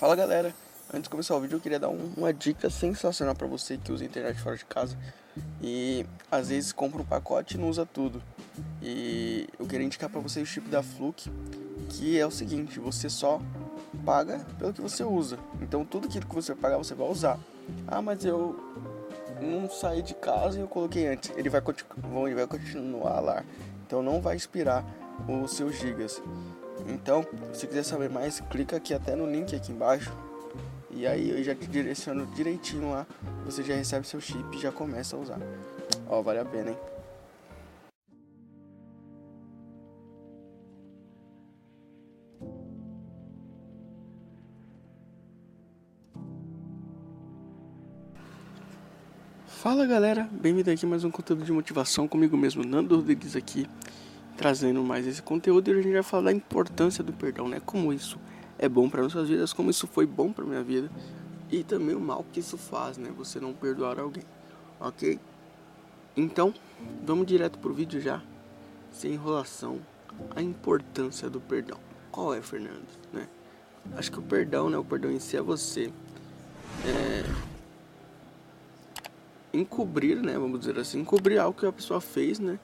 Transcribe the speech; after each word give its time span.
Fala 0.00 0.16
galera, 0.16 0.54
antes 0.88 1.02
de 1.02 1.10
começar 1.10 1.36
o 1.36 1.40
vídeo 1.42 1.56
eu 1.56 1.60
queria 1.60 1.78
dar 1.78 1.90
um, 1.90 2.14
uma 2.16 2.32
dica 2.32 2.70
sensacional 2.70 3.34
para 3.34 3.46
você 3.46 3.76
que 3.76 3.92
usa 3.92 4.02
internet 4.02 4.40
fora 4.40 4.56
de 4.56 4.64
casa 4.64 4.96
e 5.60 6.06
às 6.32 6.48
vezes 6.48 6.72
compra 6.72 7.02
um 7.02 7.04
pacote 7.04 7.58
e 7.58 7.60
não 7.60 7.68
usa 7.68 7.84
tudo. 7.84 8.22
E 8.80 9.46
eu 9.58 9.66
queria 9.66 9.84
indicar 9.84 10.08
para 10.08 10.18
você 10.18 10.40
o 10.40 10.46
chip 10.46 10.66
da 10.70 10.82
Fluke, 10.82 11.30
que 11.90 12.18
é 12.18 12.26
o 12.26 12.30
seguinte, 12.30 12.80
você 12.80 13.10
só 13.10 13.42
paga 14.02 14.38
pelo 14.58 14.72
que 14.72 14.80
você 14.80 15.04
usa. 15.04 15.38
Então 15.60 15.84
tudo 15.84 16.08
aquilo 16.08 16.24
que 16.26 16.34
você 16.34 16.54
pagar 16.54 16.78
você 16.78 16.94
vai 16.94 17.06
usar. 17.06 17.38
Ah, 17.86 18.00
mas 18.00 18.24
eu 18.24 18.58
não 19.38 19.68
saí 19.68 20.00
de 20.00 20.14
casa 20.14 20.56
e 20.56 20.62
eu 20.62 20.66
coloquei 20.66 21.08
antes. 21.08 21.30
Ele 21.36 21.50
vai, 21.50 21.60
ele 22.24 22.34
vai 22.36 22.46
continuar 22.46 23.20
lá. 23.20 23.44
Então 23.86 24.02
não 24.02 24.18
vai 24.22 24.34
expirar 24.34 24.82
os 25.28 25.52
seus 25.52 25.78
gigas. 25.78 26.22
Então, 26.88 27.26
se 27.52 27.66
quiser 27.66 27.82
saber 27.82 28.10
mais, 28.10 28.40
clica 28.40 28.76
aqui 28.76 28.94
até 28.94 29.14
no 29.14 29.30
link 29.30 29.54
aqui 29.54 29.72
embaixo. 29.72 30.12
E 30.90 31.06
aí 31.06 31.30
eu 31.30 31.42
já 31.42 31.54
te 31.54 31.66
direciono 31.66 32.26
direitinho 32.26 32.90
lá. 32.90 33.06
Você 33.44 33.62
já 33.62 33.74
recebe 33.74 34.06
seu 34.06 34.20
chip 34.20 34.56
e 34.56 34.60
já 34.60 34.72
começa 34.72 35.16
a 35.16 35.18
usar. 35.18 35.40
Ó, 36.08 36.20
vale 36.22 36.40
a 36.40 36.44
pena, 36.44 36.70
hein? 36.70 36.76
Fala 49.46 49.84
galera, 49.84 50.26
bem-vindo 50.32 50.70
aqui 50.70 50.86
mais 50.86 51.04
um 51.04 51.10
conteúdo 51.10 51.44
de 51.44 51.52
motivação 51.52 52.08
comigo 52.08 52.34
mesmo, 52.34 52.64
Nando 52.64 52.96
Rodrigues 52.96 53.36
aqui 53.36 53.68
trazendo 54.40 54.82
mais 54.82 55.06
esse 55.06 55.20
conteúdo 55.20 55.68
e 55.68 55.78
a 55.78 55.82
gente 55.82 55.92
vai 55.92 56.02
falar 56.02 56.24
da 56.24 56.32
importância 56.32 57.04
do 57.04 57.12
perdão, 57.12 57.46
né? 57.46 57.60
Como 57.60 57.92
isso 57.92 58.18
é 58.58 58.70
bom 58.70 58.88
para 58.88 59.02
nossas 59.02 59.28
vidas, 59.28 59.52
como 59.52 59.68
isso 59.68 59.86
foi 59.86 60.06
bom 60.06 60.32
para 60.32 60.46
minha 60.46 60.62
vida 60.62 60.90
e 61.50 61.62
também 61.62 61.94
o 61.94 62.00
mal 62.00 62.24
que 62.32 62.40
isso 62.40 62.56
faz, 62.56 62.96
né? 62.96 63.12
Você 63.18 63.38
não 63.38 63.52
perdoar 63.52 64.00
alguém, 64.00 64.24
ok? 64.80 65.20
Então, 66.16 66.54
vamos 67.04 67.26
direto 67.26 67.58
pro 67.58 67.74
vídeo 67.74 68.00
já, 68.00 68.22
sem 68.90 69.12
enrolação, 69.12 69.78
a 70.34 70.40
importância 70.40 71.28
do 71.28 71.38
perdão. 71.38 71.76
Qual 72.10 72.32
é, 72.32 72.40
Fernando? 72.40 72.88
Né? 73.12 73.28
Acho 73.94 74.10
que 74.10 74.20
o 74.20 74.22
perdão, 74.22 74.70
né? 74.70 74.78
O 74.78 74.84
perdão 74.84 75.10
em 75.10 75.18
si 75.18 75.36
é 75.36 75.42
você 75.42 75.92
é, 76.86 77.24
encobrir, 79.52 80.16
né? 80.16 80.32
Vamos 80.38 80.60
dizer 80.60 80.78
assim, 80.78 81.00
encobrir 81.00 81.38
algo 81.38 81.60
que 81.60 81.66
a 81.66 81.72
pessoa 81.72 82.00
fez, 82.00 82.38
né? 82.38 82.58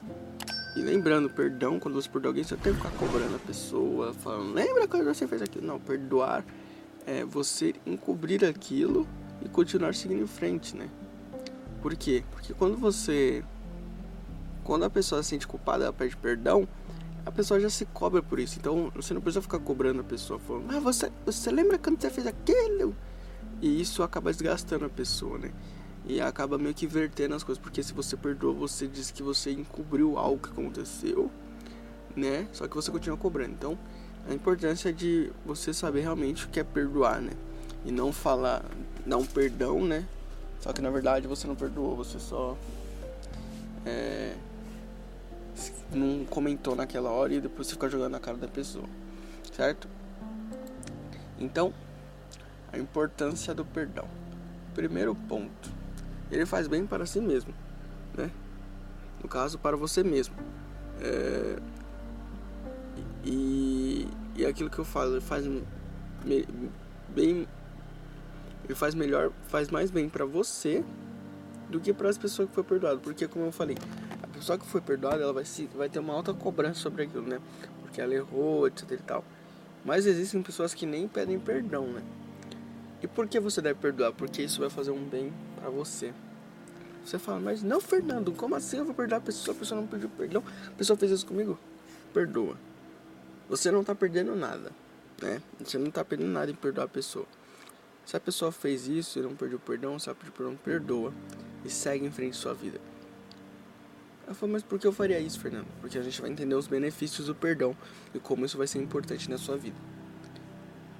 E 0.77 0.81
lembrando, 0.81 1.27
perdão, 1.27 1.79
quando 1.79 1.95
você 1.95 2.07
perdoa 2.07 2.29
alguém, 2.29 2.43
você 2.43 2.55
tem 2.55 2.71
que 2.71 2.77
ficar 2.77 2.91
cobrando 2.99 3.35
a 3.35 3.39
pessoa, 3.39 4.13
falando, 4.13 4.53
lembra 4.53 4.87
quando 4.87 5.05
você 5.05 5.27
fez 5.27 5.41
aquilo? 5.41 5.65
Não, 5.65 5.79
perdoar 5.79 6.45
é 7.03 7.25
você 7.25 7.73
encobrir 7.83 8.45
aquilo 8.45 9.07
e 9.43 9.49
continuar 9.49 9.95
seguindo 9.95 10.21
em 10.21 10.27
frente, 10.27 10.77
né? 10.77 10.87
Por 11.81 11.95
quê? 11.95 12.23
Porque 12.29 12.53
quando 12.53 12.77
você. 12.77 13.43
Quando 14.63 14.85
a 14.85 14.89
pessoa 14.89 15.23
se 15.23 15.29
sente 15.29 15.47
culpada, 15.47 15.85
ela 15.85 15.93
pede 15.93 16.15
perdão, 16.15 16.67
a 17.25 17.31
pessoa 17.31 17.59
já 17.59 17.71
se 17.71 17.85
cobra 17.85 18.21
por 18.21 18.37
isso. 18.37 18.59
Então 18.59 18.91
você 18.95 19.15
não 19.15 19.21
precisa 19.21 19.41
ficar 19.41 19.57
cobrando 19.57 20.01
a 20.01 20.03
pessoa, 20.03 20.37
falando, 20.37 20.69
ah, 20.69 20.79
você, 20.79 21.11
você 21.25 21.49
lembra 21.49 21.79
quando 21.79 21.99
você 21.99 22.11
fez 22.11 22.27
aquilo? 22.27 22.95
E 23.63 23.81
isso 23.81 24.03
acaba 24.03 24.31
desgastando 24.31 24.85
a 24.85 24.89
pessoa, 24.89 25.39
né? 25.39 25.51
E 26.07 26.21
acaba 26.21 26.57
meio 26.57 26.73
que 26.73 26.87
vertendo 26.87 27.35
as 27.35 27.43
coisas, 27.43 27.61
porque 27.61 27.83
se 27.83 27.91
você 27.91 28.15
perdoa, 28.15 28.53
você 28.53 28.87
diz 28.87 29.11
que 29.11 29.21
você 29.21 29.51
encobriu 29.51 30.17
algo 30.17 30.37
que 30.41 30.49
aconteceu, 30.49 31.29
né? 32.15 32.47
Só 32.53 32.65
que 32.65 32.75
você 32.75 32.89
continua 32.89 33.17
cobrando. 33.17 33.51
Então, 33.51 33.77
a 34.27 34.33
importância 34.33 34.93
de 34.93 35.29
você 35.45 35.73
saber 35.73 36.01
realmente 36.01 36.45
o 36.45 36.49
que 36.49 36.61
é 36.61 36.63
perdoar, 36.63 37.21
né? 37.21 37.33
E 37.85 37.91
não 37.91 38.13
falar, 38.13 38.63
dar 39.05 39.17
um 39.17 39.25
perdão, 39.25 39.83
né? 39.83 40.05
Só 40.61 40.71
que 40.71 40.81
na 40.81 40.89
verdade 40.89 41.27
você 41.27 41.45
não 41.45 41.55
perdoou, 41.55 41.97
você 41.97 42.19
só 42.19 42.57
é, 43.85 44.33
não 45.91 46.23
comentou 46.23 46.73
naquela 46.73 47.09
hora 47.09 47.33
e 47.33 47.41
depois 47.41 47.67
você 47.67 47.73
fica 47.73 47.89
jogando 47.89 48.13
na 48.13 48.19
cara 48.19 48.37
da 48.37 48.47
pessoa, 48.47 48.87
certo? 49.53 49.89
Então, 51.37 51.73
a 52.71 52.77
importância 52.77 53.53
do 53.53 53.65
perdão. 53.65 54.07
Primeiro 54.73 55.13
ponto 55.13 55.86
ele 56.31 56.45
faz 56.45 56.67
bem 56.67 56.85
para 56.85 57.05
si 57.05 57.19
mesmo, 57.19 57.53
né? 58.15 58.29
No 59.21 59.29
caso, 59.29 59.57
para 59.57 59.75
você 59.75 60.03
mesmo. 60.03 60.35
É... 61.01 61.57
E, 63.23 64.07
e 64.35 64.45
aquilo 64.45 64.69
que 64.69 64.79
eu 64.79 64.85
falo, 64.85 65.13
ele 65.13 65.21
faz 65.21 65.45
me, 65.45 66.47
bem, 67.09 67.47
ele 68.65 68.75
faz 68.75 68.95
melhor, 68.95 69.31
faz 69.47 69.69
mais 69.69 69.91
bem 69.91 70.07
para 70.07 70.25
você 70.25 70.83
do 71.69 71.79
que 71.79 71.93
para 71.93 72.09
as 72.09 72.17
pessoas 72.17 72.47
que 72.47 72.55
foi 72.55 72.63
perdoado, 72.63 72.99
porque 72.99 73.27
como 73.27 73.45
eu 73.45 73.51
falei, 73.51 73.77
a 74.23 74.27
pessoa 74.27 74.57
que 74.57 74.65
foi 74.65 74.79
perdoada, 74.79 75.21
ela 75.21 75.33
vai 75.33 75.43
se, 75.43 75.69
vai 75.75 75.89
ter 75.89 75.99
uma 75.99 76.13
alta 76.13 76.33
cobrança 76.33 76.79
sobre 76.79 77.03
aquilo, 77.03 77.27
né? 77.27 77.39
Porque 77.81 77.99
ela 77.99 78.13
errou, 78.13 78.67
etc 78.67 78.91
e 78.91 78.97
tal. 78.97 79.23
Mas 79.83 80.05
existem 80.05 80.41
pessoas 80.41 80.73
que 80.73 80.85
nem 80.85 81.07
pedem 81.07 81.39
perdão, 81.39 81.87
né? 81.87 82.01
E 83.01 83.07
por 83.07 83.27
que 83.27 83.39
você 83.39 83.61
deve 83.61 83.79
perdoar? 83.79 84.11
Porque 84.11 84.41
isso 84.41 84.59
vai 84.59 84.69
fazer 84.69 84.91
um 84.91 85.03
bem 85.03 85.31
para 85.67 85.71
você. 85.71 86.13
Você 87.03 87.19
fala, 87.19 87.39
mas 87.39 87.61
não, 87.61 87.79
Fernando, 87.79 88.31
como 88.31 88.55
assim 88.55 88.77
eu 88.77 88.85
vou 88.85 88.93
perdoar 88.93 89.17
a 89.17 89.21
pessoa? 89.21 89.55
A 89.55 89.59
pessoa 89.59 89.79
não 89.79 89.87
pediu 89.87 90.09
perdão. 90.09 90.43
A 90.67 90.71
pessoa 90.71 90.97
fez 90.97 91.11
isso 91.11 91.25
comigo? 91.25 91.59
Perdoa. 92.13 92.57
Você 93.49 93.71
não 93.71 93.81
está 93.81 93.93
perdendo 93.93 94.35
nada, 94.35 94.71
né? 95.21 95.41
Você 95.59 95.77
não 95.77 95.87
está 95.87 96.03
perdendo 96.03 96.31
nada 96.31 96.51
em 96.51 96.55
perdoar 96.55 96.85
a 96.85 96.89
pessoa. 96.89 97.25
Se 98.05 98.15
a 98.15 98.19
pessoa 98.19 98.51
fez 98.51 98.87
isso 98.87 99.19
e 99.19 99.21
não 99.21 99.35
perdeu 99.35 99.59
perdão, 99.59 99.97
se 99.99 100.09
ela 100.09 100.15
pediu 100.15 100.33
perdão, 100.33 100.55
perdoa. 100.55 101.13
E 101.63 101.69
segue 101.69 102.05
em 102.05 102.11
frente 102.11 102.35
sua 102.35 102.53
vida. 102.53 102.79
Eu 104.27 104.35
falei, 104.35 104.53
mas 104.53 104.63
por 104.63 104.77
que 104.77 104.85
eu 104.85 104.91
faria 104.91 105.19
isso, 105.19 105.39
Fernando? 105.39 105.67
Porque 105.79 105.97
a 105.97 106.01
gente 106.01 106.21
vai 106.21 106.29
entender 106.29 106.55
os 106.55 106.67
benefícios 106.67 107.27
do 107.27 107.35
perdão 107.35 107.75
e 108.13 108.19
como 108.19 108.45
isso 108.45 108.57
vai 108.57 108.67
ser 108.67 108.79
importante 108.79 109.29
na 109.29 109.37
sua 109.37 109.57
vida. 109.57 109.77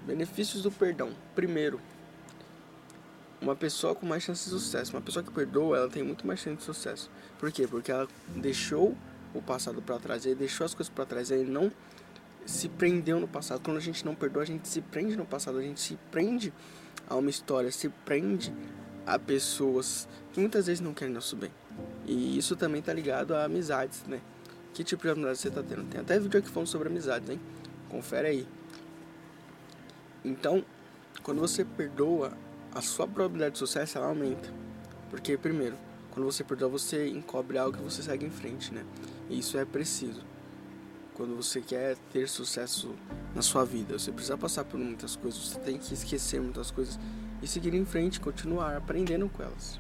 Benefícios 0.06 0.64
do 0.64 0.72
perdão. 0.72 1.12
Primeiro, 1.36 1.82
uma 3.42 3.56
pessoa 3.56 3.94
com 3.94 4.06
mais 4.06 4.24
chance 4.24 4.44
de 4.46 4.50
sucesso. 4.50 4.94
Uma 4.94 5.02
pessoa 5.02 5.24
que 5.24 5.32
perdoa, 5.32 5.78
ela 5.78 5.90
tem 5.90 6.04
muito 6.04 6.26
mais 6.26 6.40
chance 6.40 6.58
de 6.58 6.64
sucesso. 6.64 7.10
Por 7.40 7.52
quê? 7.52 7.68
Porque 7.68 7.92
ela 7.92 8.08
deixou 8.36 8.96
o 9.34 9.42
passado 9.42 9.82
para 9.82 10.00
trás, 10.00 10.26
ele 10.26 10.36
deixou 10.36 10.66
as 10.66 10.74
coisas 10.74 10.92
para 10.94 11.06
trás, 11.06 11.32
ele 11.32 11.50
não 11.50 11.72
se 12.46 12.70
prendeu 12.70 13.20
no 13.20 13.28
passado. 13.28 13.62
Quando 13.62 13.78
a 13.78 13.82
gente 13.82 14.06
não 14.06 14.16
perdoa, 14.16 14.44
a 14.44 14.46
gente 14.46 14.68
se 14.68 14.82
prende 14.82 15.16
no 15.16 15.26
passado, 15.26 15.58
a 15.58 15.62
gente 15.62 15.80
se 15.80 15.98
prende 16.12 16.54
a 17.08 17.16
uma 17.16 17.30
história, 17.30 17.72
se 17.72 17.90
prende 17.90 18.54
a 19.06 19.20
pessoas 19.20 20.08
que 20.34 20.40
muitas 20.40 20.68
vezes 20.68 20.82
não 20.82 20.94
querem 20.94 21.14
nosso 21.14 21.36
bem. 21.36 21.52
E 22.06 22.38
isso 22.38 22.56
também 22.56 22.82
tá 22.82 22.94
ligado 22.94 23.36
a 23.36 23.46
amizades, 23.46 24.04
né? 24.08 24.22
Que 24.74 24.84
tipo 24.84 25.04
de 25.04 25.10
amizade 25.10 25.38
você 25.38 25.52
tá 25.52 25.64
tendo? 25.64 25.84
Tem 25.90 26.02
até 26.02 26.20
vídeo 26.20 26.40
aqui 26.40 26.50
falando 26.50 26.68
sobre 26.68 26.88
amizades, 26.88 27.30
hein? 27.30 27.40
Confere 27.90 28.28
aí. 28.28 28.48
Então, 30.24 30.64
quando 31.24 31.40
você 31.40 31.64
perdoa, 31.64 32.34
a 32.78 32.82
sua 32.82 33.08
probabilidade 33.08 33.54
de 33.54 33.58
sucesso 33.58 33.98
ela 33.98 34.06
aumenta. 34.08 34.54
Porque, 35.10 35.36
primeiro, 35.36 35.76
quando 36.12 36.26
você 36.26 36.44
perdoa, 36.44 36.70
você 36.70 37.10
encobre 37.10 37.58
algo 37.58 37.76
que 37.76 37.84
você 37.84 38.04
segue 38.04 38.24
em 38.24 38.30
frente, 38.30 38.72
né? 38.72 38.86
E 39.28 39.40
isso 39.40 39.58
é 39.58 39.66
preciso. 39.66 40.24
Quando 41.16 41.36
você 41.36 41.60
quer 41.60 41.98
ter 42.14 42.30
sucesso 42.30 42.94
na 43.34 43.42
sua 43.42 43.66
vida, 43.66 43.98
você 43.98 44.12
precisa 44.12 44.38
passar 44.38 44.64
por 44.64 44.80
muitas 44.80 45.16
coisas, 45.16 45.40
você 45.40 45.60
tem 45.60 45.80
que 45.80 45.92
esquecer 45.92 46.40
muitas 46.40 46.70
coisas 46.70 47.00
e 47.42 47.48
seguir 47.48 47.74
em 47.74 47.84
frente, 47.84 48.20
continuar 48.20 48.78
aprendendo 48.78 49.28
com 49.28 49.42
elas. 49.42 49.80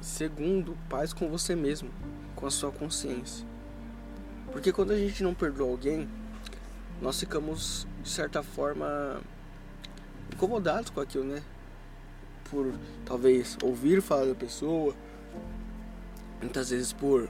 Segundo, 0.00 0.78
paz 0.88 1.12
com 1.12 1.28
você 1.28 1.56
mesmo, 1.56 1.90
com 2.36 2.46
a 2.46 2.50
sua 2.50 2.70
consciência. 2.70 3.44
Porque 4.52 4.72
quando 4.72 4.92
a 4.92 4.98
gente 4.98 5.24
não 5.24 5.34
perdoa 5.34 5.68
alguém, 5.68 6.08
nós 7.00 7.18
ficamos, 7.18 7.88
de 8.04 8.08
certa 8.08 8.40
forma, 8.40 9.20
incomodados 10.32 10.90
com 10.90 11.00
aquilo, 11.00 11.24
né? 11.24 11.42
Por 12.50 12.74
talvez 13.04 13.56
ouvir 13.62 14.02
falar 14.02 14.26
da 14.26 14.34
pessoa, 14.34 14.94
muitas 16.40 16.70
vezes 16.70 16.92
por 16.92 17.28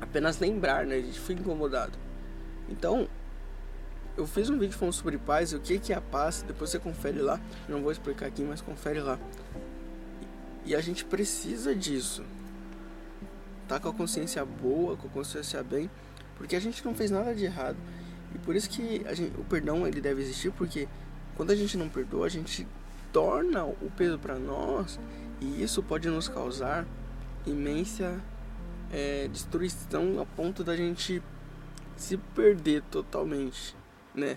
apenas 0.00 0.38
lembrar, 0.38 0.86
né? 0.86 0.96
A 0.96 1.00
gente 1.00 1.18
fica 1.20 1.40
incomodado. 1.40 1.98
Então, 2.68 3.08
eu 4.16 4.26
fiz 4.26 4.50
um 4.50 4.58
vídeo 4.58 4.76
falando 4.76 4.94
sobre 4.94 5.16
paz, 5.16 5.52
o 5.52 5.60
que, 5.60 5.78
que 5.78 5.92
é 5.92 5.96
a 5.96 6.00
paz, 6.00 6.42
depois 6.46 6.70
você 6.70 6.78
confere 6.78 7.20
lá. 7.20 7.40
Não 7.68 7.82
vou 7.82 7.92
explicar 7.92 8.26
aqui, 8.26 8.42
mas 8.42 8.60
confere 8.60 9.00
lá. 9.00 9.18
E 10.64 10.74
a 10.74 10.80
gente 10.80 11.04
precisa 11.04 11.74
disso. 11.74 12.24
Tá 13.66 13.78
com 13.78 13.88
a 13.88 13.92
consciência 13.92 14.44
boa, 14.44 14.96
com 14.96 15.06
a 15.06 15.10
consciência 15.10 15.62
bem, 15.62 15.90
porque 16.36 16.56
a 16.56 16.60
gente 16.60 16.84
não 16.84 16.94
fez 16.94 17.10
nada 17.10 17.34
de 17.34 17.44
errado. 17.44 17.76
E 18.34 18.38
por 18.38 18.56
isso 18.56 18.68
que 18.68 19.04
gente, 19.14 19.32
o 19.38 19.44
perdão 19.44 19.86
ele 19.86 20.00
deve 20.00 20.20
existir, 20.20 20.50
porque 20.52 20.88
quando 21.38 21.52
a 21.52 21.56
gente 21.56 21.78
não 21.78 21.88
perdoa, 21.88 22.26
a 22.26 22.28
gente 22.28 22.66
torna 23.12 23.64
o 23.64 23.90
peso 23.96 24.18
para 24.18 24.38
nós 24.38 25.00
e 25.40 25.62
isso 25.62 25.82
pode 25.82 26.08
nos 26.08 26.28
causar 26.28 26.84
imensa 27.46 28.20
é, 28.92 29.28
destruição 29.28 30.20
a 30.20 30.26
ponto 30.26 30.62
da 30.62 30.76
gente 30.76 31.22
se 31.96 32.18
perder 32.34 32.82
totalmente, 32.90 33.74
né? 34.14 34.36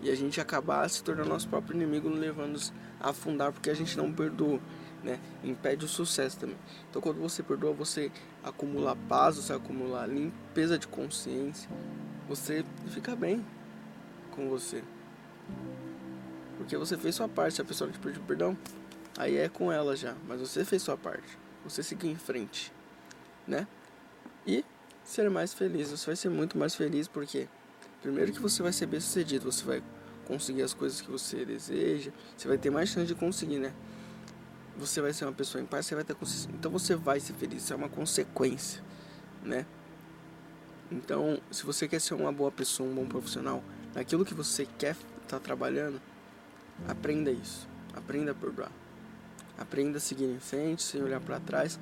e 0.00 0.10
a 0.10 0.14
gente 0.14 0.40
acabar 0.40 0.88
se 0.88 1.02
tornando 1.02 1.28
nosso 1.28 1.48
próprio 1.48 1.74
inimigo, 1.74 2.08
levando-nos 2.08 2.72
a 3.00 3.10
afundar 3.10 3.52
porque 3.52 3.68
a 3.68 3.74
gente 3.74 3.96
não 3.96 4.12
perdoou, 4.12 4.60
né? 5.02 5.18
Impede 5.42 5.84
o 5.84 5.88
sucesso 5.88 6.38
também. 6.38 6.56
Então, 6.88 7.02
quando 7.02 7.18
você 7.18 7.42
perdoa, 7.42 7.72
você 7.72 8.12
acumula 8.44 8.96
paz, 9.08 9.36
você 9.36 9.52
acumula 9.52 10.06
limpeza 10.06 10.78
de 10.78 10.86
consciência, 10.86 11.68
você 12.28 12.64
fica 12.88 13.16
bem 13.16 13.44
com 14.30 14.48
você. 14.48 14.84
Porque 16.56 16.76
você 16.76 16.96
fez 16.96 17.14
sua 17.14 17.28
parte, 17.28 17.54
se 17.54 17.62
a 17.62 17.64
pessoa 17.64 17.90
te 17.90 17.98
pediu 17.98 18.22
perdão, 18.22 18.56
aí 19.16 19.36
é 19.36 19.48
com 19.48 19.70
ela 19.70 19.94
já, 19.94 20.14
mas 20.26 20.40
você 20.40 20.64
fez 20.64 20.82
sua 20.82 20.96
parte. 20.96 21.38
Você 21.64 21.82
seguiu 21.82 22.10
em 22.10 22.16
frente, 22.16 22.72
né? 23.46 23.66
E 24.46 24.64
ser 25.04 25.28
mais 25.30 25.52
feliz, 25.52 25.90
você 25.90 26.06
vai 26.06 26.16
ser 26.16 26.28
muito 26.28 26.56
mais 26.58 26.74
feliz 26.74 27.08
porque 27.08 27.48
primeiro 28.02 28.32
que 28.32 28.40
você 28.40 28.62
vai 28.62 28.72
ser 28.72 28.86
bem 28.86 29.00
sucedido, 29.00 29.50
você 29.50 29.64
vai 29.64 29.82
conseguir 30.26 30.62
as 30.62 30.74
coisas 30.74 31.00
que 31.00 31.10
você 31.10 31.44
deseja, 31.44 32.10
você 32.36 32.48
vai 32.48 32.58
ter 32.58 32.70
mais 32.70 32.88
chance 32.88 33.06
de 33.06 33.14
conseguir, 33.14 33.58
né? 33.58 33.72
Você 34.78 35.00
vai 35.00 35.12
ser 35.12 35.24
uma 35.24 35.32
pessoa 35.32 35.62
em 35.62 35.66
paz, 35.66 35.86
você 35.86 35.94
vai 35.94 36.04
ter 36.04 36.14
consciência. 36.14 36.50
Então 36.52 36.70
você 36.70 36.94
vai 36.94 37.18
ser 37.20 37.32
feliz, 37.34 37.62
isso 37.62 37.72
é 37.72 37.76
uma 37.76 37.88
consequência, 37.88 38.82
né? 39.42 39.64
Então, 40.90 41.40
se 41.50 41.64
você 41.64 41.88
quer 41.88 42.00
ser 42.00 42.14
uma 42.14 42.30
boa 42.30 42.50
pessoa, 42.52 42.88
um 42.88 42.94
bom 42.94 43.06
profissional, 43.06 43.62
naquilo 43.94 44.24
que 44.24 44.34
você 44.34 44.66
quer 44.78 44.96
estar 45.26 45.38
tá 45.38 45.44
trabalhando, 45.44 46.00
aprenda 46.88 47.30
isso. 47.30 47.68
Aprenda 47.94 48.32
a 48.32 48.34
perdoar. 48.34 48.70
Aprenda 49.58 49.98
a 49.98 50.00
seguir 50.00 50.24
em 50.24 50.38
frente, 50.38 50.82
sem 50.82 51.02
olhar 51.02 51.20
para 51.20 51.40
trás. 51.40 51.78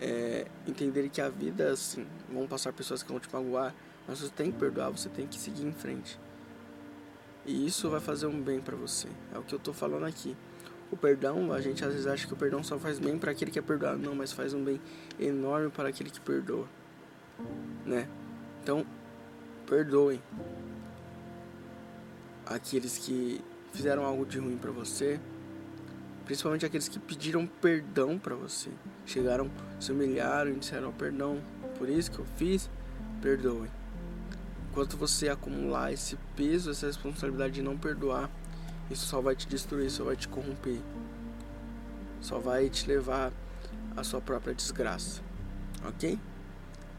É, 0.00 0.46
entender 0.66 1.08
que 1.08 1.20
a 1.20 1.28
vida, 1.28 1.72
assim, 1.72 2.06
vão 2.32 2.46
passar 2.46 2.72
pessoas 2.72 3.02
que 3.02 3.10
vão 3.10 3.20
te 3.20 3.28
magoar, 3.32 3.72
mas 4.06 4.18
você 4.18 4.30
tem 4.30 4.50
que 4.50 4.58
perdoar, 4.58 4.90
você 4.90 5.08
tem 5.08 5.26
que 5.26 5.38
seguir 5.38 5.64
em 5.64 5.72
frente. 5.72 6.18
E 7.46 7.66
isso 7.66 7.88
vai 7.88 8.00
fazer 8.00 8.26
um 8.26 8.40
bem 8.40 8.60
para 8.60 8.76
você. 8.76 9.08
É 9.32 9.38
o 9.38 9.42
que 9.42 9.54
eu 9.54 9.58
tô 9.58 9.72
falando 9.72 10.04
aqui. 10.04 10.36
O 10.90 10.96
perdão, 10.96 11.52
a 11.52 11.60
gente 11.60 11.84
às 11.84 11.92
vezes 11.92 12.06
acha 12.06 12.26
que 12.26 12.32
o 12.32 12.36
perdão 12.36 12.62
só 12.62 12.78
faz 12.78 12.98
bem 12.98 13.18
para 13.18 13.30
aquele 13.30 13.50
que 13.50 13.58
é 13.58 13.62
perdoado, 13.62 13.98
não, 13.98 14.14
mas 14.14 14.32
faz 14.32 14.52
um 14.52 14.62
bem 14.62 14.80
enorme 15.18 15.70
para 15.70 15.88
aquele 15.88 16.10
que 16.10 16.20
perdoa, 16.20 16.66
né? 17.84 18.08
Então, 18.62 18.84
perdoem 19.66 20.20
aqueles 22.46 22.98
que 22.98 23.42
fizeram 23.72 24.04
algo 24.04 24.24
de 24.24 24.38
ruim 24.38 24.56
para 24.56 24.70
você, 24.70 25.20
principalmente 26.24 26.64
aqueles 26.64 26.88
que 26.88 26.98
pediram 26.98 27.46
perdão 27.46 28.18
para 28.18 28.34
você, 28.34 28.70
chegaram, 29.04 29.50
se 29.80 29.92
humilharam 29.92 30.50
e 30.50 30.54
disseram 30.54 30.92
perdão 30.92 31.40
por 31.78 31.88
isso 31.88 32.10
que 32.10 32.18
eu 32.18 32.26
fiz, 32.36 32.70
perdoem. 33.20 33.70
Enquanto 34.70 34.96
você 34.96 35.28
acumular 35.28 35.92
esse 35.92 36.16
peso, 36.36 36.70
essa 36.70 36.86
responsabilidade 36.86 37.54
de 37.54 37.62
não 37.62 37.76
perdoar, 37.76 38.30
isso 38.90 39.06
só 39.06 39.20
vai 39.20 39.36
te 39.36 39.46
destruir, 39.46 39.90
só 39.90 40.04
vai 40.04 40.16
te 40.16 40.28
corromper. 40.28 40.80
Só 42.20 42.38
vai 42.38 42.68
te 42.68 42.86
levar 42.88 43.32
à 43.96 44.02
sua 44.02 44.20
própria 44.20 44.54
desgraça. 44.54 45.20
Ok? 45.86 46.18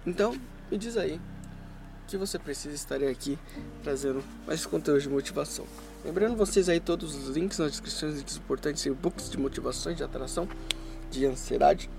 Então, 0.06 0.40
me 0.72 0.78
diz 0.78 0.96
aí 0.98 1.20
que 2.06 2.18
você 2.18 2.38
precisa. 2.40 2.76
Estarei 2.76 3.10
aqui 3.10 3.38
trazendo 3.84 4.24
mais 4.46 4.66
conteúdo 4.66 5.02
de 5.02 5.10
motivação. 5.10 5.66
Lembrando 6.04 6.36
vocês 6.36 6.70
aí 6.70 6.80
todos 6.80 7.16
os 7.16 7.36
links 7.36 7.58
nas 7.58 7.72
descrições, 7.72 8.18
links 8.18 8.38
importantes, 8.38 8.86
e-books 8.86 9.30
de 9.30 9.38
motivações, 9.38 9.98
de 9.98 10.04
atração, 10.04 10.48
de 11.10 11.26
ansiedade. 11.26 11.90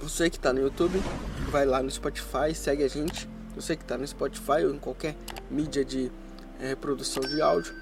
Você 0.00 0.30
que 0.30 0.36
está 0.36 0.52
no 0.52 0.60
YouTube, 0.60 0.98
vai 1.50 1.66
lá 1.66 1.82
no 1.82 1.90
Spotify, 1.90 2.54
segue 2.54 2.84
a 2.84 2.88
gente 2.88 3.28
você 3.58 3.74
que 3.74 3.82
está 3.82 3.98
no 3.98 4.06
Spotify 4.06 4.64
ou 4.64 4.72
em 4.72 4.78
qualquer 4.78 5.16
mídia 5.50 5.84
de 5.84 6.12
é, 6.60 6.68
reprodução 6.68 7.20
de 7.24 7.42
áudio, 7.42 7.74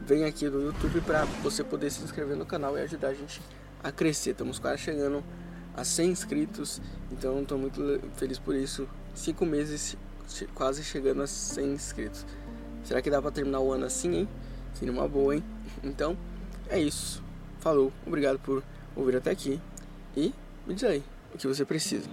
vem 0.00 0.24
aqui 0.24 0.48
no 0.48 0.62
YouTube 0.62 1.02
para 1.02 1.26
você 1.42 1.62
poder 1.62 1.90
se 1.90 2.02
inscrever 2.02 2.34
no 2.34 2.46
canal 2.46 2.78
e 2.78 2.80
ajudar 2.80 3.08
a 3.08 3.14
gente 3.14 3.42
a 3.84 3.92
crescer. 3.92 4.30
Estamos 4.30 4.58
quase 4.58 4.78
chegando 4.78 5.22
a 5.76 5.84
100 5.84 6.10
inscritos, 6.10 6.80
então 7.12 7.42
estou 7.42 7.58
muito 7.58 8.00
feliz 8.16 8.38
por 8.38 8.54
isso. 8.54 8.88
Cinco 9.16 9.46
meses 9.46 9.96
quase 10.54 10.84
chegando 10.84 11.22
a 11.22 11.26
100 11.26 11.72
inscritos. 11.72 12.26
Será 12.84 13.00
que 13.00 13.10
dá 13.10 13.20
para 13.20 13.30
terminar 13.30 13.60
o 13.60 13.72
ano 13.72 13.86
assim, 13.86 14.14
hein? 14.14 14.28
Seria 14.74 14.92
uma 14.92 15.08
boa, 15.08 15.34
hein? 15.34 15.42
Então, 15.82 16.16
é 16.68 16.78
isso. 16.78 17.22
Falou, 17.58 17.90
obrigado 18.06 18.38
por 18.38 18.62
ouvir 18.94 19.16
até 19.16 19.30
aqui 19.30 19.60
e 20.16 20.34
me 20.66 20.74
diz 20.74 20.84
aí 20.84 21.02
o 21.34 21.38
que 21.38 21.46
você 21.46 21.64
precisa. 21.64 22.08